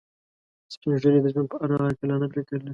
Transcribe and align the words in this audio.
سپین 0.73 0.93
ږیری 1.01 1.19
د 1.23 1.27
ژوند 1.33 1.47
په 1.51 1.57
اړه 1.63 1.75
عاقلانه 1.85 2.25
فکر 2.33 2.57
لري 2.63 2.69